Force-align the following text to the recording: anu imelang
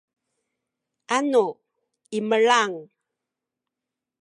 anu 1.17 1.43
imelang 2.17 2.73